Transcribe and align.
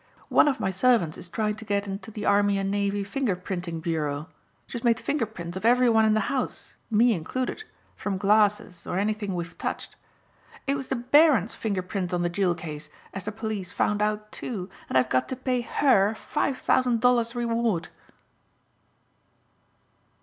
One 0.29 0.47
of 0.47 0.59
my 0.59 0.71
servants 0.71 1.15
is 1.15 1.29
trying 1.29 1.57
to 1.57 1.63
get 1.63 1.85
into 1.85 2.09
the 2.09 2.25
Army 2.25 2.57
and 2.57 2.71
Navy 2.71 3.03
Finger 3.03 3.35
printing 3.35 3.81
Bureau. 3.81 4.29
She's 4.65 4.83
made 4.83 4.99
finger 4.99 5.27
prints 5.27 5.55
of 5.55 5.63
every 5.63 5.91
one 5.91 6.05
in 6.05 6.15
the 6.15 6.21
house 6.33 6.73
me 6.89 7.13
included 7.13 7.63
from 7.95 8.17
glasses 8.17 8.87
or 8.87 8.97
anything 8.97 9.35
we've 9.35 9.55
touched. 9.59 9.95
It 10.65 10.75
was 10.75 10.87
the 10.87 10.95
Baron's 10.95 11.53
finger 11.53 11.83
prints 11.83 12.15
on 12.15 12.23
the 12.23 12.29
jewel 12.29 12.55
case, 12.55 12.89
as 13.13 13.25
the 13.25 13.31
police 13.31 13.71
found 13.71 14.01
out, 14.01 14.31
too, 14.31 14.71
and 14.89 14.97
I've 14.97 15.07
got 15.11 15.29
to 15.29 15.35
pay 15.35 15.61
her 15.61 16.15
five 16.15 16.57
thousand 16.57 16.99
dollars 17.01 17.35
reward!" 17.35 17.89